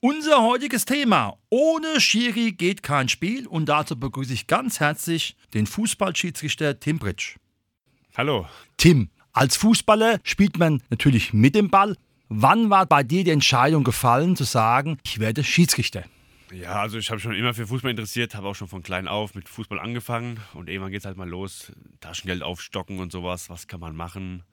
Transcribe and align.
Unser 0.00 0.44
heutiges 0.44 0.84
Thema: 0.84 1.38
Ohne 1.50 2.00
Schiri 2.00 2.52
geht 2.52 2.84
kein 2.84 3.08
Spiel 3.08 3.48
und 3.48 3.68
dazu 3.68 3.98
begrüße 3.98 4.32
ich 4.32 4.46
ganz 4.46 4.78
herzlich 4.78 5.36
den 5.54 5.66
Fußballschiedsrichter 5.66 6.78
Tim 6.78 7.00
Britsch. 7.00 7.36
Hallo. 8.16 8.46
Tim, 8.76 9.10
als 9.32 9.56
Fußballer 9.56 10.20
spielt 10.22 10.56
man 10.56 10.84
natürlich 10.88 11.32
mit 11.32 11.56
dem 11.56 11.68
Ball. 11.68 11.96
Wann 12.28 12.70
war 12.70 12.86
bei 12.86 13.02
dir 13.02 13.24
die 13.24 13.32
Entscheidung 13.32 13.82
gefallen, 13.82 14.36
zu 14.36 14.44
sagen, 14.44 14.98
ich 15.02 15.18
werde 15.18 15.42
Schiedsrichter? 15.42 16.04
Ja, 16.52 16.80
also 16.80 16.96
ich 16.98 17.10
habe 17.10 17.18
schon 17.18 17.34
immer 17.34 17.52
für 17.52 17.66
Fußball 17.66 17.90
interessiert, 17.90 18.36
habe 18.36 18.46
auch 18.46 18.54
schon 18.54 18.68
von 18.68 18.84
klein 18.84 19.08
auf 19.08 19.34
mit 19.34 19.48
Fußball 19.48 19.80
angefangen 19.80 20.38
und 20.54 20.68
irgendwann 20.68 20.92
geht 20.92 21.00
es 21.00 21.06
halt 21.06 21.16
mal 21.16 21.28
los, 21.28 21.72
Taschengeld 22.00 22.44
aufstocken 22.44 23.00
und 23.00 23.10
sowas, 23.10 23.50
was 23.50 23.66
kann 23.66 23.80
man 23.80 23.96
machen? 23.96 24.44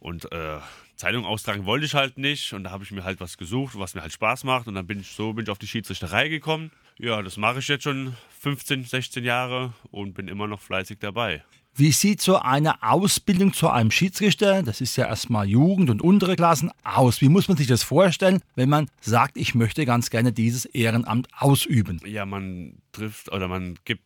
Und 0.00 0.32
äh, 0.32 0.58
Zeitung 0.96 1.24
austragen 1.24 1.66
wollte 1.66 1.86
ich 1.86 1.94
halt 1.94 2.18
nicht. 2.18 2.52
Und 2.52 2.64
da 2.64 2.70
habe 2.70 2.82
ich 2.84 2.90
mir 2.90 3.04
halt 3.04 3.20
was 3.20 3.38
gesucht, 3.38 3.78
was 3.78 3.94
mir 3.94 4.02
halt 4.02 4.12
Spaß 4.12 4.44
macht. 4.44 4.66
Und 4.66 4.74
dann 4.74 4.86
bin 4.86 5.00
ich 5.00 5.12
so 5.12 5.34
bin 5.34 5.44
ich 5.44 5.50
auf 5.50 5.58
die 5.58 5.68
Schiedsrichterei 5.68 6.28
gekommen. 6.28 6.72
Ja, 6.98 7.22
das 7.22 7.36
mache 7.36 7.60
ich 7.60 7.68
jetzt 7.68 7.84
schon 7.84 8.14
15, 8.40 8.84
16 8.84 9.24
Jahre 9.24 9.72
und 9.90 10.14
bin 10.14 10.28
immer 10.28 10.46
noch 10.46 10.60
fleißig 10.60 10.98
dabei. 10.98 11.44
Wie 11.74 11.92
sieht 11.92 12.20
so 12.20 12.36
eine 12.36 12.82
Ausbildung 12.82 13.52
zu 13.52 13.70
einem 13.70 13.90
Schiedsrichter, 13.90 14.62
das 14.62 14.80
ist 14.80 14.96
ja 14.96 15.06
erstmal 15.06 15.48
Jugend 15.48 15.88
und 15.88 16.02
untere 16.02 16.34
Klassen, 16.34 16.70
aus? 16.82 17.20
Wie 17.20 17.28
muss 17.28 17.48
man 17.48 17.56
sich 17.56 17.68
das 17.68 17.84
vorstellen, 17.84 18.42
wenn 18.56 18.68
man 18.68 18.90
sagt, 19.00 19.36
ich 19.36 19.54
möchte 19.54 19.86
ganz 19.86 20.10
gerne 20.10 20.32
dieses 20.32 20.64
Ehrenamt 20.64 21.28
ausüben? 21.38 22.00
Ja, 22.04 22.26
man 22.26 22.82
trifft 22.92 23.30
oder 23.30 23.46
man 23.46 23.78
gibt 23.84 24.02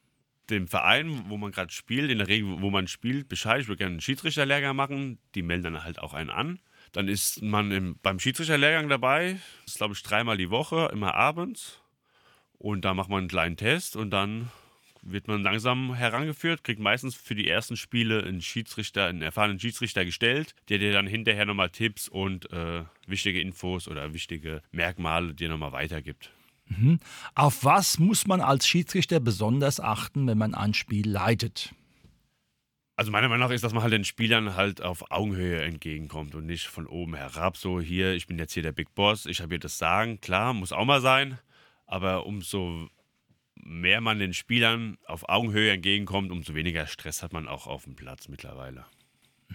dem 0.51 0.69
Verein, 0.69 1.25
wo 1.29 1.37
man 1.37 1.53
gerade 1.53 1.73
spielt, 1.73 2.11
in 2.11 2.19
der 2.19 2.29
Regel, 2.29 2.61
wo 2.61 2.71
man 2.71 2.87
spielt, 2.89 3.29
Bescheid, 3.29 3.63
ich 3.63 3.69
würde 3.69 3.79
gerne 3.79 3.93
einen 3.93 4.01
Schiedsrichterlehrgang 4.01 4.77
machen. 4.77 5.19
Die 5.35 5.43
melden 5.43 5.65
dann 5.65 5.85
halt 5.85 5.99
auch 5.99 6.15
einen 6.15 6.31
an. 6.31 6.61
Dann 6.93 7.09
ist 7.09 7.43
man 7.43 7.73
im, 7.73 7.97
beim 8.03 8.19
Schiedsrichterlehrgang 8.19 8.89
dabei. 8.89 9.39
Das 9.65 9.75
ist, 9.75 9.79
glaube 9.79 9.95
ich, 9.95 10.03
dreimal 10.03 10.37
die 10.37 10.51
Woche, 10.51 10.91
immer 10.93 11.15
abends. 11.15 11.81
Und 12.59 12.85
da 12.85 12.95
macht 12.95 13.09
man 13.09 13.21
einen 13.21 13.29
kleinen 13.29 13.57
Test 13.57 13.97
und 13.97 14.11
dann 14.11 14.51
wird 15.03 15.29
man 15.29 15.43
langsam 15.43 15.95
herangeführt, 15.95 16.65
kriegt 16.65 16.81
meistens 16.81 17.15
für 17.15 17.35
die 17.35 17.49
ersten 17.49 17.77
Spiele 17.77 18.23
einen 18.23 18.41
Schiedsrichter, 18.41 19.07
einen 19.07 19.23
erfahrenen 19.23 19.61
Schiedsrichter 19.61 20.05
gestellt, 20.05 20.55
der 20.69 20.79
dir 20.79 20.93
dann 20.93 21.07
hinterher 21.07 21.45
nochmal 21.45 21.71
Tipps 21.71 22.09
und 22.09 22.51
äh, 22.53 22.85
wichtige 23.07 23.41
Infos 23.41 23.87
oder 23.87 24.15
wichtige 24.15 24.63
Merkmale 24.73 25.35
dir 25.35 25.49
nochmal 25.49 25.73
weitergibt. 25.73 26.31
Mhm. 26.67 26.99
Auf 27.35 27.65
was 27.65 27.99
muss 27.99 28.27
man 28.27 28.41
als 28.41 28.67
Schiedsrichter 28.67 29.21
besonders 29.21 29.81
achten, 29.81 30.27
wenn 30.27 30.39
man 30.39 30.55
ein 30.55 30.75
Spiel 30.75 31.09
leitet? 31.09 31.75
Also 32.97 33.11
meiner 33.11 33.29
Meinung 33.29 33.49
nach 33.49 33.55
ist, 33.55 33.65
dass 33.65 33.73
man 33.73 33.83
halt 33.83 33.93
den 33.93 34.05
Spielern 34.05 34.55
halt 34.55 34.81
auf 34.81 35.11
Augenhöhe 35.11 35.63
entgegenkommt 35.63 36.35
und 36.35 36.47
nicht 36.47 36.67
von 36.67 36.87
oben 36.87 37.15
herab. 37.17 37.57
So 37.57 37.81
hier, 37.81 38.15
ich 38.15 38.27
bin 38.27 38.39
jetzt 38.39 38.55
hier 38.55 38.63
der 38.63 38.73
Big 38.73 38.95
Boss, 38.95 39.27
ich 39.27 39.41
habe 39.41 39.55
hier 39.55 39.59
das 39.59 39.79
Sagen. 39.79 40.21
Klar, 40.21 40.55
muss 40.55 40.73
auch 40.73 40.85
mal 40.85 41.01
sein. 41.01 41.39
Aber 41.87 42.25
umso 42.25 42.89
mehr 43.57 44.01
man 44.01 44.19
den 44.19 44.33
Spielern 44.33 44.97
auf 45.07 45.29
Augenhöhe 45.29 45.73
entgegenkommt, 45.73 46.31
umso 46.31 46.55
weniger 46.55 46.87
Stress 46.87 47.23
hat 47.23 47.33
man 47.33 47.49
auch 47.49 47.67
auf 47.67 47.85
dem 47.85 47.97
Platz 47.97 48.29
mittlerweile. 48.29 48.85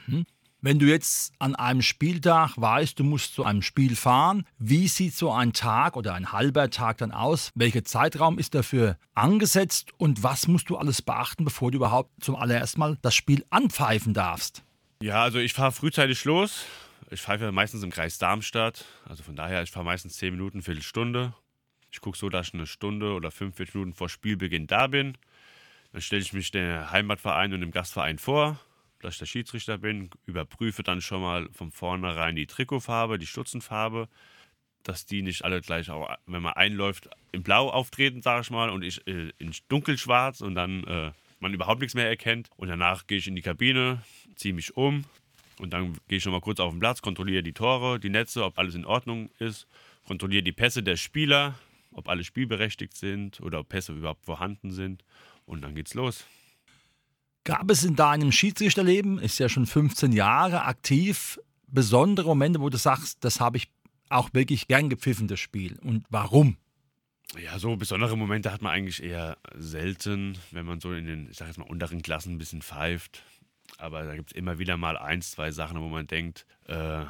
Mhm. 0.07 0.25
Wenn 0.61 0.77
du 0.77 0.87
jetzt 0.87 1.31
an 1.39 1.55
einem 1.55 1.81
Spieltag 1.81 2.57
weißt, 2.57 2.99
du 2.99 3.05
musst 3.05 3.33
zu 3.33 3.45
einem 3.45 3.61
Spiel 3.61 3.95
fahren, 3.95 4.45
wie 4.57 4.89
sieht 4.89 5.13
so 5.13 5.31
ein 5.31 5.53
Tag 5.53 5.95
oder 5.95 6.15
ein 6.15 6.33
halber 6.33 6.69
Tag 6.69 6.97
dann 6.97 7.13
aus? 7.13 7.51
Welcher 7.55 7.85
Zeitraum 7.85 8.37
ist 8.37 8.55
dafür 8.55 8.97
angesetzt 9.15 9.93
und 9.97 10.21
was 10.21 10.49
musst 10.49 10.69
du 10.69 10.75
alles 10.75 11.01
beachten, 11.01 11.45
bevor 11.45 11.71
du 11.71 11.77
überhaupt 11.77 12.11
zum 12.21 12.35
allerersten 12.35 12.81
Mal 12.81 12.97
das 13.01 13.15
Spiel 13.15 13.45
anpfeifen 13.51 14.13
darfst? 14.13 14.65
Ja, 15.01 15.23
also 15.23 15.39
ich 15.39 15.53
fahre 15.53 15.71
frühzeitig 15.71 16.25
los. 16.25 16.65
Ich 17.09 17.21
pfeife 17.21 17.53
meistens 17.53 17.81
im 17.83 17.89
Kreis 17.89 18.17
Darmstadt. 18.17 18.83
Also 19.05 19.23
von 19.23 19.37
daher, 19.37 19.63
ich 19.63 19.71
fahre 19.71 19.85
meistens 19.85 20.17
10 20.17 20.33
Minuten, 20.33 20.61
Viertelstunde. 20.61 21.33
Ich 21.89 22.01
gucke 22.01 22.17
so, 22.17 22.27
dass 22.27 22.49
ich 22.49 22.53
eine 22.53 22.67
Stunde 22.67 23.13
oder 23.13 23.31
45 23.31 23.75
Minuten 23.75 23.93
vor 23.93 24.09
Spielbeginn 24.09 24.67
da 24.67 24.87
bin. 24.87 25.17
Dann 25.93 26.01
stelle 26.01 26.21
ich 26.21 26.33
mich 26.33 26.51
dem 26.51 26.91
Heimatverein 26.91 27.53
und 27.53 27.61
dem 27.61 27.71
Gastverein 27.71 28.17
vor 28.17 28.59
dass 29.01 29.15
ich 29.15 29.19
der 29.19 29.25
Schiedsrichter 29.25 29.77
bin, 29.77 30.09
überprüfe 30.25 30.83
dann 30.83 31.01
schon 31.01 31.21
mal 31.21 31.49
von 31.51 31.71
vornherein 31.71 32.35
die 32.35 32.47
Trikotfarbe, 32.47 33.17
die 33.17 33.27
Stutzenfarbe, 33.27 34.07
dass 34.83 35.05
die 35.05 35.21
nicht 35.21 35.43
alle 35.43 35.61
gleich, 35.61 35.89
auch, 35.89 36.09
wenn 36.25 36.41
man 36.41 36.53
einläuft, 36.53 37.09
in 37.31 37.43
Blau 37.43 37.69
auftreten, 37.69 38.21
sage 38.21 38.41
ich 38.41 38.49
mal, 38.49 38.69
und 38.69 38.83
ich 38.83 39.05
äh, 39.07 39.31
in 39.37 39.53
dunkelschwarz 39.67 40.41
und 40.41 40.55
dann 40.55 40.83
äh, 40.85 41.11
man 41.39 41.53
überhaupt 41.53 41.81
nichts 41.81 41.95
mehr 41.95 42.07
erkennt. 42.07 42.49
Und 42.57 42.67
danach 42.67 43.07
gehe 43.07 43.17
ich 43.17 43.27
in 43.27 43.35
die 43.35 43.41
Kabine, 43.41 44.03
ziehe 44.35 44.53
mich 44.53 44.75
um 44.75 45.05
und 45.59 45.71
dann 45.71 45.93
gehe 46.07 46.17
ich 46.17 46.25
nochmal 46.25 46.41
kurz 46.41 46.59
auf 46.59 46.71
den 46.71 46.79
Platz, 46.79 47.01
kontrolliere 47.01 47.43
die 47.43 47.53
Tore, 47.53 47.99
die 47.99 48.09
Netze, 48.09 48.43
ob 48.43 48.57
alles 48.57 48.75
in 48.75 48.85
Ordnung 48.85 49.29
ist, 49.39 49.67
kontrolliere 50.07 50.43
die 50.43 50.51
Pässe 50.51 50.83
der 50.83 50.95
Spieler, 50.95 51.55
ob 51.91 52.07
alle 52.07 52.23
spielberechtigt 52.23 52.95
sind 52.95 53.41
oder 53.41 53.59
ob 53.59 53.69
Pässe 53.69 53.93
überhaupt 53.93 54.25
vorhanden 54.25 54.71
sind. 54.71 55.03
Und 55.45 55.61
dann 55.61 55.75
geht's 55.75 55.93
los. 55.93 56.25
Gab 57.49 57.69
es 57.69 57.83
in 57.83 57.95
deinem 57.95 58.31
Schiedsrichterleben, 58.31 59.19
ist 59.19 59.39
ja 59.39 59.49
schon 59.49 59.65
15 59.65 60.11
Jahre 60.11 60.65
aktiv, 60.65 61.39
besondere 61.67 62.27
Momente, 62.27 62.59
wo 62.61 62.69
du 62.69 62.77
sagst, 62.77 63.23
das 63.23 63.39
habe 63.39 63.57
ich 63.57 63.69
auch 64.09 64.33
wirklich 64.33 64.67
gern 64.67 64.89
gepfiffen, 64.89 65.27
das 65.27 65.39
Spiel? 65.39 65.77
Und 65.79 66.05
warum? 66.09 66.57
Ja, 67.37 67.59
so 67.59 67.75
besondere 67.75 68.17
Momente 68.17 68.51
hat 68.51 68.61
man 68.61 68.73
eigentlich 68.73 69.03
eher 69.03 69.37
selten, 69.55 70.37
wenn 70.51 70.65
man 70.65 70.79
so 70.79 70.93
in 70.93 71.05
den, 71.05 71.29
ich 71.29 71.37
sag 71.37 71.47
jetzt 71.47 71.57
mal, 71.57 71.69
unteren 71.69 72.01
Klassen 72.01 72.33
ein 72.33 72.37
bisschen 72.39 72.63
pfeift. 72.63 73.21
Aber 73.77 74.03
da 74.03 74.15
gibt 74.15 74.31
es 74.31 74.37
immer 74.37 74.57
wieder 74.57 74.77
mal 74.77 74.97
eins, 74.97 75.31
zwei 75.31 75.51
Sachen, 75.51 75.79
wo 75.79 75.87
man 75.89 76.07
denkt, 76.07 76.47
äh, 76.65 77.03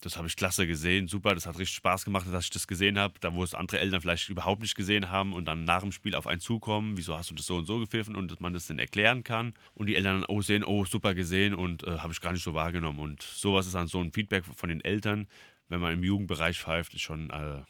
das 0.00 0.16
habe 0.16 0.28
ich 0.28 0.36
klasse 0.36 0.66
gesehen, 0.66 1.08
super, 1.08 1.34
das 1.34 1.46
hat 1.46 1.58
richtig 1.58 1.76
Spaß 1.76 2.04
gemacht, 2.04 2.26
dass 2.30 2.44
ich 2.44 2.50
das 2.50 2.66
gesehen 2.66 2.98
habe. 2.98 3.14
Da, 3.20 3.34
wo 3.34 3.42
es 3.42 3.54
andere 3.54 3.80
Eltern 3.80 4.00
vielleicht 4.00 4.28
überhaupt 4.28 4.62
nicht 4.62 4.74
gesehen 4.74 5.10
haben 5.10 5.32
und 5.32 5.46
dann 5.46 5.64
nach 5.64 5.80
dem 5.80 5.92
Spiel 5.92 6.14
auf 6.14 6.26
einen 6.26 6.40
zukommen, 6.40 6.96
wieso 6.96 7.16
hast 7.16 7.30
du 7.30 7.34
das 7.34 7.46
so 7.46 7.56
und 7.56 7.66
so 7.66 7.78
gepfiffen 7.78 8.16
und 8.16 8.30
dass 8.30 8.40
man 8.40 8.52
das 8.52 8.66
dann 8.66 8.78
erklären 8.78 9.24
kann. 9.24 9.54
Und 9.74 9.86
die 9.86 9.96
Eltern 9.96 10.20
dann, 10.20 10.24
oh, 10.28 10.42
sehen, 10.42 10.64
oh, 10.64 10.84
super 10.84 11.14
gesehen 11.14 11.54
und 11.54 11.84
äh, 11.84 11.98
habe 11.98 12.12
ich 12.12 12.20
gar 12.20 12.32
nicht 12.32 12.44
so 12.44 12.54
wahrgenommen. 12.54 12.98
Und 13.00 13.22
sowas 13.22 13.66
ist 13.66 13.74
dann 13.74 13.88
so 13.88 14.00
ein 14.00 14.12
Feedback 14.12 14.44
von 14.44 14.68
den 14.68 14.80
Eltern, 14.82 15.26
wenn 15.68 15.80
man 15.80 15.92
im 15.92 16.02
Jugendbereich 16.02 16.58
pfeift, 16.58 16.94
ist 16.94 17.02
schon, 17.02 17.30
äh, 17.30 17.62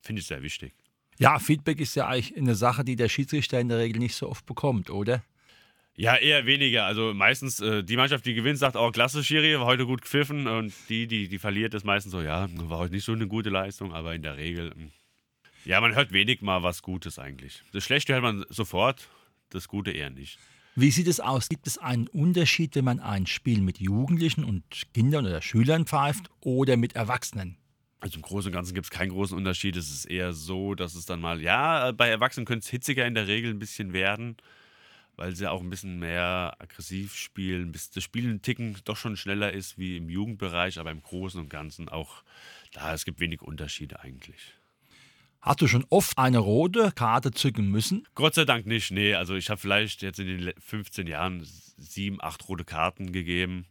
finde 0.00 0.20
ich 0.20 0.26
sehr 0.26 0.42
wichtig. 0.42 0.74
Ja, 1.18 1.38
Feedback 1.38 1.80
ist 1.80 1.94
ja 1.94 2.06
eigentlich 2.06 2.36
eine 2.36 2.54
Sache, 2.54 2.84
die 2.84 2.96
der 2.96 3.08
Schiedsrichter 3.08 3.58
in 3.58 3.68
der 3.68 3.78
Regel 3.78 3.98
nicht 3.98 4.14
so 4.14 4.28
oft 4.28 4.44
bekommt, 4.44 4.90
oder? 4.90 5.24
Ja, 5.98 6.14
eher 6.16 6.44
weniger. 6.44 6.84
Also 6.84 7.14
meistens 7.14 7.58
äh, 7.60 7.82
die 7.82 7.96
Mannschaft, 7.96 8.26
die 8.26 8.34
gewinnt, 8.34 8.58
sagt, 8.58 8.76
oh, 8.76 8.90
klasse, 8.90 9.24
Schiri, 9.24 9.58
war 9.58 9.64
heute 9.64 9.86
gut 9.86 10.02
gepfiffen. 10.02 10.46
Und 10.46 10.74
die, 10.90 11.06
die, 11.06 11.28
die 11.28 11.38
verliert, 11.38 11.72
ist 11.72 11.84
meistens 11.84 12.12
so, 12.12 12.20
ja, 12.20 12.48
war 12.68 12.78
heute 12.78 12.94
nicht 12.94 13.04
so 13.04 13.12
eine 13.12 13.26
gute 13.26 13.48
Leistung, 13.48 13.94
aber 13.94 14.14
in 14.14 14.22
der 14.22 14.36
Regel, 14.36 14.72
hm. 14.74 14.92
ja, 15.64 15.80
man 15.80 15.94
hört 15.94 16.12
wenig 16.12 16.42
mal 16.42 16.62
was 16.62 16.82
Gutes 16.82 17.18
eigentlich. 17.18 17.62
Das 17.72 17.82
Schlechte 17.82 18.12
hört 18.12 18.22
man 18.22 18.44
sofort, 18.50 19.08
das 19.48 19.68
Gute 19.68 19.90
eher 19.90 20.10
nicht. 20.10 20.38
Wie 20.74 20.90
sieht 20.90 21.06
es 21.06 21.20
aus? 21.20 21.48
Gibt 21.48 21.66
es 21.66 21.78
einen 21.78 22.08
Unterschied, 22.08 22.76
wenn 22.76 22.84
man 22.84 23.00
ein 23.00 23.26
Spiel 23.26 23.62
mit 23.62 23.78
Jugendlichen 23.78 24.44
und 24.44 24.64
Kindern 24.92 25.24
oder 25.24 25.40
Schülern 25.40 25.86
pfeift 25.86 26.28
oder 26.40 26.76
mit 26.76 26.94
Erwachsenen? 26.94 27.56
Also 28.00 28.16
im 28.16 28.22
Großen 28.22 28.50
und 28.50 28.52
Ganzen 28.52 28.74
gibt 28.74 28.84
es 28.84 28.90
keinen 28.90 29.08
großen 29.08 29.34
Unterschied. 29.34 29.74
Es 29.76 29.90
ist 29.90 30.04
eher 30.04 30.34
so, 30.34 30.74
dass 30.74 30.94
es 30.94 31.06
dann 31.06 31.22
mal, 31.22 31.40
ja, 31.40 31.92
bei 31.92 32.10
Erwachsenen 32.10 32.44
könnte 32.44 32.64
es 32.64 32.70
hitziger 32.70 33.06
in 33.06 33.14
der 33.14 33.26
Regel 33.26 33.50
ein 33.50 33.58
bisschen 33.58 33.94
werden 33.94 34.36
weil 35.16 35.34
sie 35.34 35.50
auch 35.50 35.60
ein 35.60 35.70
bisschen 35.70 35.98
mehr 35.98 36.56
aggressiv 36.58 37.14
spielen, 37.14 37.72
bis 37.72 37.90
das 37.90 38.04
Spiel 38.04 38.28
ein 38.28 38.42
Ticken 38.42 38.76
doch 38.84 38.96
schon 38.96 39.16
schneller 39.16 39.52
ist 39.52 39.78
wie 39.78 39.96
im 39.96 40.08
Jugendbereich, 40.08 40.78
aber 40.78 40.90
im 40.90 41.02
Großen 41.02 41.40
und 41.40 41.48
Ganzen 41.48 41.88
auch 41.88 42.22
da, 42.72 42.92
es 42.92 43.04
gibt 43.04 43.20
wenig 43.20 43.42
Unterschiede 43.42 44.00
eigentlich. 44.00 44.54
Hast 45.40 45.60
du 45.60 45.68
schon 45.68 45.86
oft 45.90 46.18
eine 46.18 46.38
rote 46.38 46.92
Karte 46.92 47.30
zücken 47.30 47.70
müssen? 47.70 48.06
Gott 48.14 48.34
sei 48.34 48.44
Dank 48.44 48.66
nicht, 48.66 48.90
nee. 48.90 49.14
Also 49.14 49.36
ich 49.36 49.48
habe 49.48 49.60
vielleicht 49.60 50.02
jetzt 50.02 50.18
in 50.18 50.26
den 50.26 50.52
15 50.58 51.06
Jahren 51.06 51.46
sieben, 51.78 52.20
acht 52.20 52.48
rote 52.48 52.64
Karten 52.64 53.12
gegeben. 53.12 53.66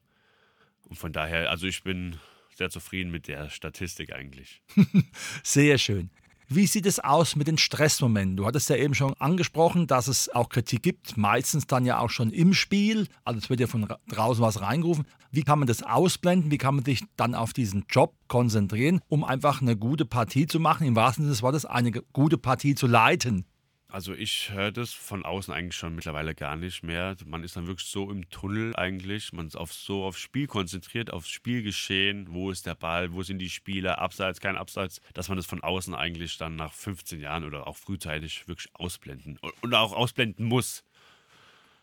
Und 0.88 0.98
von 0.98 1.12
daher, 1.12 1.50
also 1.50 1.68
ich 1.68 1.84
bin 1.84 2.18
sehr 2.56 2.70
zufrieden 2.70 3.12
mit 3.12 3.28
der 3.28 3.50
Statistik 3.50 4.14
eigentlich. 4.14 4.62
sehr 5.44 5.78
schön. 5.78 6.10
Wie 6.48 6.68
sieht 6.68 6.86
es 6.86 7.00
aus 7.00 7.36
mit 7.36 7.48
den 7.48 7.58
Stressmomenten? 7.58 8.38
Du 8.38 8.46
hattest 8.46 8.70
ja 8.70 8.76
eben 8.76 8.94
schon 8.94 9.16
angesprochen, 9.16 9.88
dass 9.88 10.08
es 10.08 10.30
auch 10.30 10.50
Kritik 10.50 10.84
gibt, 10.84 11.18
meistens 11.18 11.66
dann 11.66 11.86
ja 11.86 12.00
auch 12.00 12.12
schon 12.12 12.30
im 12.30 12.54
Spiel. 12.54 13.08
Also 13.24 13.40
es 13.40 13.50
wird 13.50 13.62
ja 13.62 13.68
von 13.68 13.88
draußen 14.10 14.44
was 14.44 14.62
reingerufen. 14.62 15.06
Wie 15.32 15.42
kann 15.42 15.58
man 15.58 15.68
das 15.68 15.82
ausblenden? 15.82 16.52
Wie 16.52 16.60
kann 16.60 16.76
man 16.76 16.86
sich 16.86 17.04
dann 17.18 17.34
auf 17.34 17.52
diesen 17.52 17.86
Job 17.90 18.14
konzentrieren, 18.28 19.02
um 19.08 19.24
einfach 19.24 19.62
eine 19.62 19.76
gute 19.76 20.06
Partie 20.06 20.46
zu 20.46 20.60
machen, 20.60 20.86
im 20.86 20.96
wahrsten 20.96 21.24
Sinne 21.24 21.34
des 21.34 21.42
Wortes 21.42 21.66
eine 21.66 21.92
gute 21.92 22.38
Partie 22.38 22.76
zu 22.76 22.86
leiten? 22.86 23.46
Also 23.96 24.14
ich 24.14 24.52
höre 24.52 24.74
das 24.74 24.92
von 24.92 25.24
außen 25.24 25.54
eigentlich 25.54 25.78
schon 25.78 25.96
mittlerweile 25.96 26.36
gar 26.36 26.58
nicht 26.58 26.84
mehr. 26.84 27.16
Man 27.26 27.46
ist 27.46 27.56
dann 27.56 27.66
wirklich 27.66 27.88
so 27.88 28.12
im 28.12 28.30
Tunnel 28.30 28.76
eigentlich. 28.76 29.32
Man 29.32 29.48
ist 29.48 29.56
auf, 29.56 29.72
so 29.72 30.04
aufs 30.04 30.20
Spiel 30.20 30.48
konzentriert, 30.48 31.14
aufs 31.14 31.30
Spielgeschehen. 31.30 32.28
Wo 32.30 32.52
ist 32.52 32.66
der 32.66 32.76
Ball? 32.76 33.14
Wo 33.14 33.24
sind 33.24 33.40
die 33.40 33.50
Spieler? 33.50 34.00
Abseits, 34.00 34.42
kein 34.42 34.58
Abseits. 34.58 35.00
Dass 35.14 35.30
man 35.30 35.38
das 35.38 35.46
von 35.46 35.64
außen 35.64 35.96
eigentlich 35.96 36.38
dann 36.38 36.58
nach 36.58 36.74
15 36.74 37.22
Jahren 37.22 37.46
oder 37.46 37.68
auch 37.68 37.78
frühzeitig 37.78 38.50
wirklich 38.50 38.68
ausblenden 38.74 39.40
und 39.62 39.74
auch 39.74 39.94
ausblenden 39.94 40.46
muss. 40.46 40.84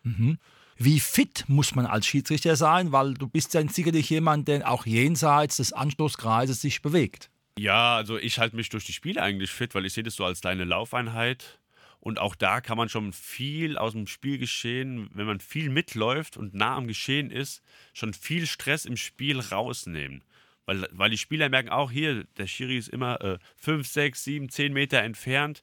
Mhm. 0.02 0.38
Wie 0.76 1.00
fit 1.00 1.46
muss 1.48 1.74
man 1.74 1.86
als 1.86 2.06
Schiedsrichter 2.06 2.56
sein? 2.56 2.92
Weil 2.92 3.14
du 3.14 3.26
bist 3.26 3.54
ja 3.54 3.66
sicherlich 3.66 4.10
jemand, 4.10 4.48
der 4.48 4.70
auch 4.70 4.84
jenseits 4.84 5.56
des 5.56 5.72
Anstoßkreises 5.72 6.60
sich 6.60 6.82
bewegt. 6.82 7.30
Ja, 7.58 7.96
also 7.96 8.18
ich 8.18 8.38
halte 8.38 8.56
mich 8.56 8.68
durch 8.68 8.84
die 8.84 8.92
Spiele 8.92 9.22
eigentlich 9.22 9.50
fit, 9.50 9.74
weil 9.74 9.86
ich 9.86 9.94
sehe 9.94 10.02
das 10.04 10.14
so 10.14 10.26
als 10.26 10.42
kleine 10.42 10.64
Laufeinheit. 10.64 11.58
Und 12.02 12.18
auch 12.18 12.34
da 12.34 12.60
kann 12.60 12.76
man 12.76 12.88
schon 12.88 13.12
viel 13.12 13.78
aus 13.78 13.92
dem 13.92 14.08
Spielgeschehen, 14.08 15.08
wenn 15.14 15.24
man 15.24 15.38
viel 15.38 15.70
mitläuft 15.70 16.36
und 16.36 16.52
nah 16.52 16.74
am 16.74 16.88
Geschehen 16.88 17.30
ist, 17.30 17.62
schon 17.94 18.12
viel 18.12 18.48
Stress 18.48 18.86
im 18.86 18.96
Spiel 18.96 19.38
rausnehmen. 19.38 20.24
Weil, 20.66 20.88
weil 20.90 21.10
die 21.10 21.18
Spieler 21.18 21.48
merken 21.48 21.68
auch 21.68 21.92
hier, 21.92 22.24
der 22.38 22.48
Schiri 22.48 22.76
ist 22.76 22.88
immer 22.88 23.38
5, 23.54 23.86
6, 23.86 24.24
7, 24.24 24.48
10 24.48 24.72
Meter 24.72 25.00
entfernt. 25.00 25.62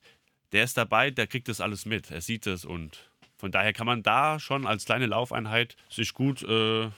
Der 0.52 0.64
ist 0.64 0.78
dabei, 0.78 1.10
der 1.10 1.26
kriegt 1.26 1.48
das 1.48 1.60
alles 1.60 1.84
mit. 1.84 2.10
Er 2.10 2.22
sieht 2.22 2.46
es 2.46 2.64
und 2.64 3.10
von 3.36 3.52
daher 3.52 3.74
kann 3.74 3.86
man 3.86 4.02
da 4.02 4.40
schon 4.40 4.66
als 4.66 4.86
kleine 4.86 5.06
Laufeinheit 5.06 5.76
sich 5.90 6.14
gut 6.14 6.42
äh, 6.42 6.88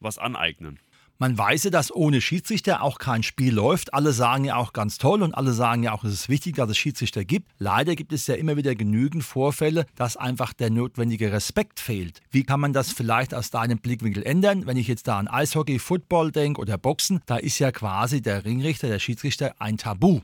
was 0.00 0.16
aneignen. 0.16 0.80
Man 1.24 1.38
weiß 1.38 1.64
ja, 1.64 1.70
dass 1.70 1.90
ohne 1.90 2.20
Schiedsrichter 2.20 2.82
auch 2.82 2.98
kein 2.98 3.22
Spiel 3.22 3.54
läuft. 3.54 3.94
Alle 3.94 4.12
sagen 4.12 4.44
ja 4.44 4.56
auch 4.56 4.74
ganz 4.74 4.98
toll 4.98 5.22
und 5.22 5.32
alle 5.32 5.54
sagen 5.54 5.82
ja 5.82 5.92
auch, 5.92 6.04
es 6.04 6.12
ist 6.12 6.28
wichtig, 6.28 6.56
dass 6.56 6.68
es 6.68 6.76
Schiedsrichter 6.76 7.24
gibt. 7.24 7.50
Leider 7.56 7.96
gibt 7.96 8.12
es 8.12 8.26
ja 8.26 8.34
immer 8.34 8.58
wieder 8.58 8.74
genügend 8.74 9.24
Vorfälle, 9.24 9.86
dass 9.94 10.18
einfach 10.18 10.52
der 10.52 10.68
notwendige 10.68 11.32
Respekt 11.32 11.80
fehlt. 11.80 12.20
Wie 12.30 12.42
kann 12.42 12.60
man 12.60 12.74
das 12.74 12.92
vielleicht 12.92 13.32
aus 13.32 13.50
deinem 13.50 13.78
Blickwinkel 13.78 14.22
ändern? 14.22 14.66
Wenn 14.66 14.76
ich 14.76 14.86
jetzt 14.86 15.08
da 15.08 15.18
an 15.18 15.26
Eishockey, 15.26 15.78
Football 15.78 16.30
denke 16.30 16.60
oder 16.60 16.76
Boxen, 16.76 17.22
da 17.24 17.38
ist 17.38 17.58
ja 17.58 17.72
quasi 17.72 18.20
der 18.20 18.44
Ringrichter, 18.44 18.88
der 18.88 18.98
Schiedsrichter 18.98 19.54
ein 19.58 19.78
Tabu. 19.78 20.20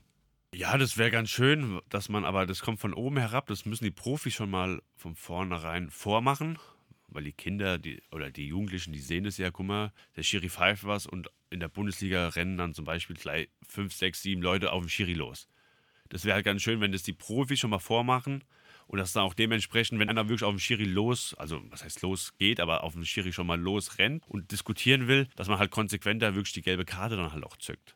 Ja, 0.54 0.76
das 0.76 0.98
wäre 0.98 1.10
ganz 1.10 1.30
schön, 1.30 1.80
dass 1.88 2.10
man, 2.10 2.26
aber 2.26 2.44
das 2.44 2.60
kommt 2.60 2.78
von 2.78 2.92
oben 2.92 3.16
herab, 3.16 3.46
das 3.46 3.64
müssen 3.64 3.84
die 3.84 3.90
Profis 3.90 4.34
schon 4.34 4.50
mal 4.50 4.82
von 4.96 5.14
vornherein 5.14 5.88
vormachen 5.88 6.58
weil 7.12 7.24
die 7.24 7.32
Kinder 7.32 7.78
die, 7.78 8.02
oder 8.10 8.30
die 8.30 8.46
Jugendlichen, 8.46 8.92
die 8.92 9.00
sehen 9.00 9.26
es 9.26 9.36
ja, 9.38 9.50
guck 9.50 9.66
mal, 9.66 9.92
der 10.16 10.22
Schiri 10.22 10.48
pfeift 10.48 10.84
was 10.84 11.06
und 11.06 11.28
in 11.50 11.60
der 11.60 11.68
Bundesliga 11.68 12.28
rennen 12.28 12.56
dann 12.56 12.74
zum 12.74 12.84
Beispiel 12.84 13.16
gleich 13.16 13.48
fünf, 13.66 13.94
sechs, 13.94 14.22
sieben 14.22 14.42
Leute 14.42 14.72
auf 14.72 14.82
den 14.82 14.88
Schiri 14.88 15.14
los. 15.14 15.48
Das 16.08 16.24
wäre 16.24 16.34
halt 16.34 16.44
ganz 16.44 16.62
schön, 16.62 16.80
wenn 16.80 16.92
das 16.92 17.02
die 17.02 17.12
Profis 17.12 17.58
schon 17.58 17.70
mal 17.70 17.78
vormachen 17.78 18.44
und 18.86 18.98
dass 18.98 19.12
dann 19.12 19.22
auch 19.22 19.34
dementsprechend, 19.34 20.00
wenn 20.00 20.08
einer 20.08 20.28
wirklich 20.28 20.44
auf 20.44 20.54
den 20.54 20.58
Schiri 20.58 20.84
los, 20.84 21.34
also 21.34 21.62
was 21.70 21.84
heißt 21.84 22.02
los 22.02 22.36
geht, 22.38 22.58
aber 22.58 22.82
auf 22.82 22.94
den 22.94 23.06
Schiri 23.06 23.32
schon 23.32 23.46
mal 23.46 23.60
los 23.60 23.98
rennt 23.98 24.26
und 24.28 24.50
diskutieren 24.50 25.06
will, 25.06 25.28
dass 25.36 25.48
man 25.48 25.58
halt 25.58 25.70
konsequenter 25.70 26.34
wirklich 26.34 26.52
die 26.52 26.62
gelbe 26.62 26.84
Karte 26.84 27.16
dann 27.16 27.32
halt 27.32 27.44
auch 27.44 27.56
zückt. 27.56 27.94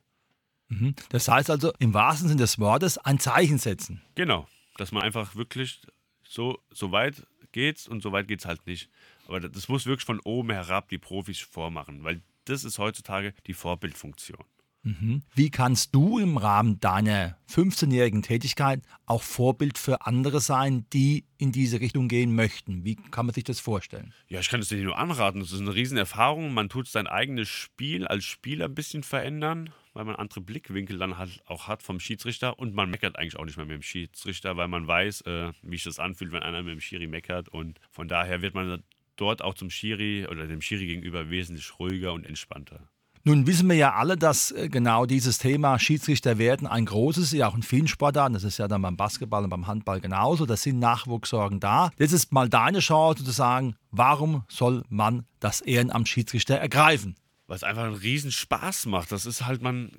Mhm. 0.69 0.95
Das 1.09 1.29
heißt 1.29 1.51
also 1.51 1.73
im 1.79 1.95
wahrsten 1.95 2.29
Sinne 2.29 2.43
des 2.43 2.59
Wortes 2.59 2.99
ein 2.99 3.19
Zeichen 3.19 3.59
setzen. 3.59 4.03
Genau, 4.15 4.47
dass 4.77 4.93
man 4.93 5.03
einfach 5.03 5.35
wirklich 5.35 5.81
so, 6.23 6.61
so 6.71 6.93
weit 6.93 7.27
geht's 7.55 7.89
und 7.89 8.03
so 8.03 8.13
weit 8.13 8.29
geht's 8.29 8.45
halt 8.45 8.67
nicht. 8.67 8.91
Aber 9.27 9.41
das 9.41 9.69
muss 9.69 9.87
wirklich 9.87 10.05
von 10.05 10.21
oben 10.21 10.51
herab 10.51 10.91
die 10.91 10.99
Profis 10.99 11.41
vormachen, 11.41 12.05
weil 12.05 12.21
das 12.45 12.65
ist 12.65 12.79
heutzutage 12.79 13.33
die 13.47 13.55
Vorbildfunktion. 13.55 14.45
Mhm. 14.83 15.23
Wie 15.35 15.51
kannst 15.51 15.95
du 15.95 16.19
im 16.19 16.37
Rahmen 16.37 16.79
deiner 16.79 17.39
15-jährigen 17.51 18.21
Tätigkeit 18.21 18.83
auch 19.07 19.23
Vorbild 19.23 19.79
für 19.79 20.07
andere 20.07 20.41
sein, 20.41 20.85
die 20.93 21.25
in 21.39 21.53
diese 21.53 21.81
Richtung 21.81 22.09
gehen 22.09 22.35
möchten? 22.35 22.85
Wie 22.85 22.97
kann 22.97 23.25
man 23.25 23.35
sich 23.35 23.45
das 23.45 23.61
vorstellen? 23.61 24.13
Ja, 24.29 24.41
ich 24.41 24.51
kann 24.51 24.61
es 24.61 24.69
dir 24.69 24.85
nur 24.85 24.99
anraten. 24.99 25.41
Das 25.41 25.53
ist 25.53 25.61
eine 25.61 25.75
Riesenerfahrung. 25.75 26.53
Man 26.53 26.69
tut 26.69 26.87
sein 26.87 27.07
eigenes 27.07 27.49
Spiel 27.49 28.07
als 28.07 28.25
Spieler 28.25 28.67
ein 28.67 28.75
bisschen 28.75 29.03
verändern 29.03 29.73
weil 29.95 30.05
man 30.05 30.17
andere 30.17 30.41
Blickwinkel 30.41 30.99
dann 30.99 31.17
halt 31.17 31.43
auch 31.47 31.69
hat 31.69 31.83
vom 31.83 32.01
Schiedsrichter 32.01 32.59
und 32.59 32.75
man 32.75 32.91
meckert 32.91 33.17
eigentlich 33.17 33.37
auch 33.37 33.45
nicht 33.45 33.57
mehr 33.57 33.67
mit 33.67 33.77
dem 33.77 33.83
Schiedsrichter, 33.83 34.57
weil 34.57 34.69
man 34.69 34.87
weiß, 34.87 35.23
äh, 35.23 35.53
wie 35.63 35.77
sich 35.77 35.85
das 35.85 35.99
anfühlt, 35.99 36.33
wenn 36.33 36.43
einer 36.43 36.63
mit 36.63 36.73
dem 36.73 36.81
Schiri 36.81 37.07
meckert 37.07 37.49
und 37.49 37.81
von 37.91 38.09
daher 38.09 38.43
wird 38.43 38.55
man 38.55 38.83
dort 39.17 39.43
auch 39.43 39.55
zum 39.55 39.71
Schiri 39.71 40.27
oder 40.27 40.47
dem 40.47 40.61
Schiri 40.61 40.87
gegenüber 40.87 41.31
wesentlich 41.31 41.79
ruhiger 41.79 42.13
und 42.13 42.27
entspannter. 42.27 42.89
Nun 43.27 43.47
wissen 43.47 43.71
wir 43.71 43.77
ja 43.77 43.95
alle, 43.95 44.19
dass 44.19 44.51
äh, 44.51 44.69
genau 44.69 45.07
dieses 45.07 45.39
Thema 45.39 45.79
Schiedsrichter 45.79 46.37
werden 46.37 46.67
ein 46.67 46.85
großes, 46.85 47.33
ja 47.33 47.49
auch 47.49 47.55
in 47.55 47.63
vielen 47.63 47.89
Sportarten, 47.89 48.35
das 48.35 48.45
ist 48.45 48.59
ja 48.59 48.69
dann 48.69 48.83
beim 48.83 48.99
Basketball 48.99 49.45
und 49.45 49.49
beim 49.49 49.67
Handball 49.67 50.03
genauso, 50.03 50.45
da 50.45 50.59
sind 50.59 50.79
Nachwuchssorgen 50.79 51.59
da. 51.59 51.91
Jetzt 51.99 52.13
ist 52.13 52.33
mal 52.33 52.51
deine 52.51 52.81
Chance 52.81 53.25
zu 53.25 53.31
sagen, 53.31 53.77
warum 53.91 54.45
soll 54.49 54.85
man 54.91 55.25
das 55.41 55.63
Ehrenamt 55.63 56.07
Schiedsrichter 56.07 56.57
ergreifen? 56.57 57.15
Was 57.47 57.63
einfach 57.63 57.85
einen 57.85 57.95
riesen 57.95 58.33
Spaß 58.33 58.87
macht. 58.87 59.13
Das 59.13 59.27
ist 59.27 59.45
halt, 59.45 59.63
man, 59.63 59.93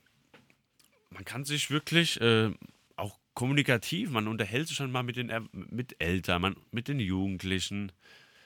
man 1.09 1.25
kann 1.25 1.45
sich 1.45 1.69
wirklich 1.69 2.19
äh, 2.21 2.51
auch 2.95 3.19
kommunikativ, 3.33 4.09
man 4.09 4.27
unterhält 4.27 4.67
sich 4.67 4.77
schon 4.77 4.91
mal 4.91 5.03
mit 5.03 5.17
den 5.17 5.31
mit 5.51 5.95
Eltern, 5.99 6.41
man, 6.41 6.55
mit 6.71 6.87
den 6.87 6.99
Jugendlichen, 6.99 7.91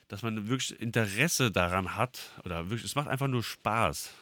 dass 0.08 0.24
man 0.24 0.50
wirklich 0.50 0.80
Interesse 0.80 1.52
daran 1.52 1.96
hat 1.96 2.34
oder 2.44 2.70
wirklich, 2.70 2.86
es 2.86 2.96
macht 2.96 3.08
einfach 3.08 3.28
nur 3.28 3.44
Spaß. 3.44 4.14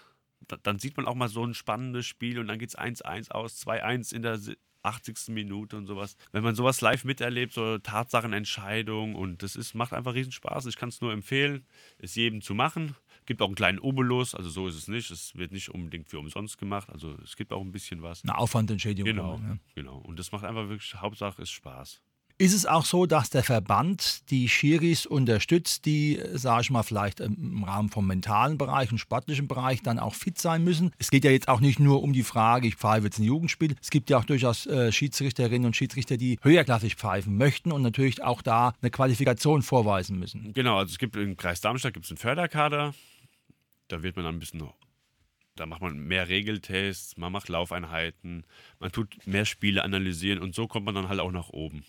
Da, 0.48 0.58
dann 0.58 0.80
sieht 0.80 0.98
man 0.98 1.08
auch 1.08 1.16
mal 1.16 1.30
so 1.30 1.44
ein 1.44 1.54
spannendes 1.54 2.06
Spiel 2.06 2.40
und 2.40 2.48
dann 2.48 2.60
geht 2.60 2.70
es 2.70 2.78
1-1 2.78 3.32
aus, 3.32 3.66
2-1 3.66 4.14
in 4.14 4.22
der 4.22 4.40
80. 4.84 5.30
Minute 5.30 5.76
und 5.78 5.88
sowas. 5.88 6.18
Wenn 6.32 6.44
man 6.44 6.56
sowas 6.56 6.82
live 6.82 7.04
miterlebt, 7.04 7.54
so 7.54 7.78
Tatsachenentscheidungen 7.78 9.16
und 9.16 9.44
das 9.44 9.56
ist, 9.56 9.74
macht 9.74 9.94
einfach 9.94 10.14
riesen 10.14 10.32
Spaß. 10.32 10.66
Ich 10.68 10.78
kann 10.78 10.90
es 10.90 11.02
nur 11.02 11.12
empfehlen, 11.12 11.66
es 11.98 12.16
jedem 12.16 12.42
zu 12.42 12.54
machen. 12.54 12.96
Gibt 13.28 13.42
auch 13.42 13.48
einen 13.48 13.56
kleinen 13.56 13.80
Obolus, 13.80 14.34
also 14.34 14.50
so 14.50 14.68
ist 14.68 14.76
es 14.76 14.88
nicht. 14.88 15.12
Es 15.12 15.36
wird 15.36 15.52
nicht 15.52 15.70
unbedingt 15.70 16.08
für 16.08 16.18
umsonst 16.18 16.58
gemacht. 16.58 16.90
Also 16.90 17.16
es 17.24 17.36
gibt 17.36 17.54
auch 17.54 17.62
ein 17.62 17.74
bisschen 17.74 18.02
was. 18.02 18.24
Eine 18.24 18.38
Aufwandentschädigung. 18.38 19.06
Genau, 19.06 19.40
ja. 19.44 19.58
genau. 19.76 19.98
Und 19.98 20.18
das 20.18 20.32
macht 20.32 20.46
einfach 20.46 20.70
wirklich, 20.70 20.96
Hauptsache 20.96 21.42
ist 21.42 21.52
Spaß. 21.52 22.02
Ist 22.40 22.54
es 22.54 22.68
auch 22.68 22.86
so, 22.86 23.08
dass 23.08 23.32
der 23.32 23.44
Verband 23.44 24.30
die 24.30 24.48
Schiris 24.48 25.08
unterstützt, 25.08 25.86
die, 25.86 26.22
sage 26.34 26.62
ich 26.62 26.70
mal, 26.70 26.84
vielleicht 26.84 27.20
im 27.20 27.64
Rahmen 27.64 27.90
vom 27.90 28.06
mentalen 28.06 28.60
Bereich 28.60 28.92
und 28.92 29.00
sportlichen 29.00 29.48
Bereich 29.48 29.82
dann 29.82 29.98
auch 29.98 30.14
fit 30.14 30.38
sein 30.38 30.64
müssen? 30.64 30.92
Es 31.00 31.10
geht 31.10 31.26
ja 31.26 31.32
jetzt 31.32 31.48
auch 31.48 31.60
nicht 31.60 31.80
nur 31.80 32.04
um 32.04 32.14
die 32.14 32.22
Frage, 32.22 32.68
ich 32.68 32.76
pfeife 32.76 33.06
jetzt 33.06 33.18
ein 33.18 33.24
Jugendspiel. 33.24 33.76
Es 33.82 33.90
gibt 33.90 34.12
ja 34.12 34.20
auch 34.20 34.26
durchaus 34.26 34.68
äh, 34.68 34.92
Schiedsrichterinnen 34.92 35.66
und 35.66 35.76
Schiedsrichter, 35.76 36.16
die 36.16 36.38
höherklassig 36.44 36.96
pfeifen 36.96 37.38
möchten 37.38 37.72
und 37.72 37.82
natürlich 37.82 38.24
auch 38.24 38.44
da 38.44 38.76
eine 38.84 38.92
Qualifikation 38.92 39.64
vorweisen 39.64 40.20
müssen. 40.20 40.54
Genau, 40.54 40.78
also 40.78 40.92
es 40.92 41.00
gibt 41.00 41.16
im 41.16 41.38
Kreis 41.38 41.60
Darmstadt 41.60 41.96
gibt 41.96 42.06
es 42.06 42.12
einen 42.12 42.20
Förderkader. 42.20 42.94
Da 43.88 44.04
wird 44.04 44.16
man 44.16 44.26
dann 44.26 44.36
ein 44.36 44.40
bisschen 44.40 44.68
da 45.56 45.66
macht 45.66 45.82
man 45.82 45.98
mehr 45.98 46.30
Regeltests, 46.30 47.18
man 47.18 47.32
macht 47.32 47.50
Laufeinheiten, 47.50 48.46
man 48.80 48.92
tut 48.92 49.26
mehr 49.26 49.44
Spiele 49.44 49.84
analysieren 49.84 50.40
und 50.40 50.54
so 50.54 50.68
kommt 50.68 50.86
man 50.86 50.94
dann 50.94 51.10
halt 51.10 51.20
auch 51.20 51.32
nach 51.32 51.50
oben 51.50 51.84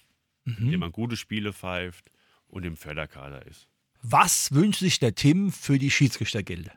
mhm. 0.49 0.65
indem 0.65 0.81
man 0.81 0.93
gute 0.93 1.17
Spiele 1.17 1.53
pfeift 1.53 2.11
und 2.47 2.65
im 2.65 2.77
Förderkader 2.77 3.47
ist. 3.47 3.69
Was 4.03 4.53
wünscht 4.53 4.81
sich 4.81 4.99
der 4.99 5.15
Tim 5.15 5.53
für 5.53 5.79
die 5.79 5.91
Schiedsrichtergilde? 5.91 6.73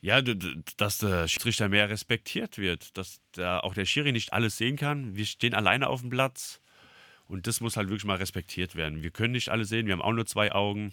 Ja, 0.00 0.22
dass 0.22 0.98
der 0.98 1.28
Schiedsrichter 1.28 1.68
mehr 1.68 1.90
respektiert 1.90 2.56
wird, 2.56 2.96
dass 2.96 3.20
der, 3.36 3.64
auch 3.64 3.74
der 3.74 3.84
Schiri 3.84 4.12
nicht 4.12 4.32
alles 4.32 4.56
sehen 4.56 4.76
kann. 4.76 5.14
Wir 5.14 5.26
stehen 5.26 5.52
alleine 5.52 5.88
auf 5.88 6.00
dem 6.00 6.08
Platz 6.08 6.62
und 7.26 7.46
das 7.46 7.60
muss 7.60 7.76
halt 7.76 7.88
wirklich 7.88 8.06
mal 8.06 8.16
respektiert 8.16 8.76
werden. 8.76 9.02
Wir 9.02 9.10
können 9.10 9.32
nicht 9.32 9.50
alles 9.50 9.68
sehen, 9.68 9.86
wir 9.86 9.92
haben 9.92 10.02
auch 10.02 10.12
nur 10.12 10.26
zwei 10.26 10.52
Augen 10.52 10.92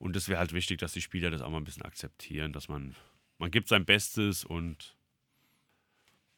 und 0.00 0.16
das 0.16 0.28
wäre 0.28 0.40
halt 0.40 0.52
wichtig, 0.52 0.78
dass 0.78 0.92
die 0.92 1.00
Spieler 1.00 1.30
das 1.30 1.42
auch 1.42 1.50
mal 1.50 1.58
ein 1.58 1.64
bisschen 1.64 1.84
akzeptieren, 1.84 2.52
dass 2.52 2.68
man, 2.68 2.96
man 3.38 3.52
gibt 3.52 3.68
sein 3.68 3.84
Bestes 3.84 4.44
und 4.44 4.96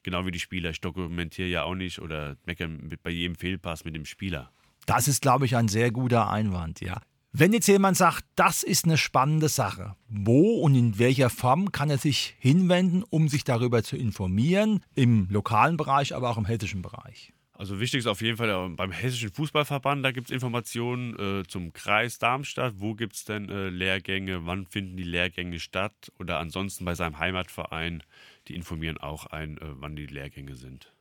Genau 0.03 0.27
wie 0.27 0.33
die 0.33 0.41
Spieler. 0.41 0.71
Ich 0.71 0.81
dokumentiere 0.81 1.49
ja 1.49 1.63
auch 1.63 1.75
nicht 1.75 2.01
oder 2.01 2.37
meckern 2.45 2.91
bei 3.03 3.11
jedem 3.11 3.37
Fehlpass 3.37 3.85
mit 3.85 3.95
dem 3.95 4.05
Spieler. 4.05 4.51
Das 4.87 5.07
ist, 5.07 5.23
glaube 5.23 5.47
ich, 5.47 5.57
ein 5.57 5.69
sehr 5.69 5.93
guter 5.93 6.29
Einwand, 6.29 6.81
ja. 6.81 7.01
Wenn 7.35 7.53
jetzt 7.53 7.69
jemand 7.69 7.97
sagt, 7.97 8.25
das 8.37 8.63
ist 8.63 8.85
eine 8.85 8.99
spannende 8.99 9.49
Sache, 9.49 9.97
wo 10.09 10.61
und 10.61 10.75
in 10.75 10.99
welcher 10.99 11.31
Form 11.31 11.73
kann 11.73 11.89
er 11.89 11.97
sich 11.97 12.35
hinwenden, 12.39 13.05
um 13.09 13.29
sich 13.29 13.45
darüber 13.45 13.83
zu 13.83 13.97
informieren, 13.97 14.85
im 14.95 15.29
lokalen 15.31 15.79
Bereich, 15.79 16.15
aber 16.15 16.29
auch 16.29 16.37
im 16.37 16.45
hessischen 16.45 16.83
Bereich? 16.83 17.33
Also 17.63 17.79
wichtig 17.79 18.01
ist 18.01 18.07
auf 18.09 18.21
jeden 18.23 18.39
Fall 18.39 18.51
äh, 18.51 18.69
beim 18.71 18.91
Hessischen 18.91 19.33
Fußballverband, 19.33 20.05
da 20.05 20.11
gibt 20.11 20.27
es 20.27 20.33
Informationen 20.33 21.43
äh, 21.43 21.47
zum 21.47 21.73
Kreis 21.73 22.19
Darmstadt, 22.19 22.75
wo 22.79 22.97
gibt 22.97 23.15
es 23.15 23.25
denn 23.25 23.49
äh, 23.49 23.69
Lehrgänge, 23.69 24.47
wann 24.47 24.67
finden 24.67 24.97
die 24.97 25.05
Lehrgänge 25.05 25.61
statt 25.61 26.11
oder 26.19 26.41
ansonsten 26.41 26.85
bei 26.85 26.97
seinem 26.97 27.21
Heimatverein 27.21 28.03
die 28.49 28.57
informieren 28.57 28.99
auch 28.99 29.27
ein, 29.27 29.59
äh, 29.59 29.61
wann 29.75 29.95
die 29.95 30.07
Lehrgänge 30.07 30.57
sind. 30.57 30.93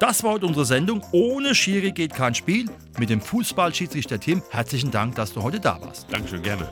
Das 0.00 0.24
war 0.24 0.32
heute 0.32 0.46
unsere 0.46 0.66
Sendung. 0.66 1.04
Ohne 1.12 1.54
Schiri 1.54 1.92
geht 1.92 2.14
kein 2.14 2.34
Spiel. 2.34 2.68
Mit 2.98 3.10
dem 3.10 3.20
Fußballschiedsrichter 3.20 4.18
Tim. 4.18 4.42
Herzlichen 4.50 4.90
Dank, 4.90 5.14
dass 5.14 5.32
du 5.32 5.44
heute 5.44 5.60
da 5.60 5.80
warst. 5.80 6.12
Dankeschön, 6.12 6.42
gerne. 6.42 6.68